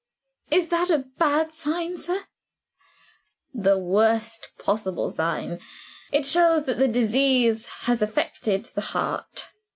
[0.49, 2.25] "Is that a bad sign, sir?"
[3.53, 5.59] "The worst possible sign;
[6.11, 9.51] it shows that the disease has affected the heart.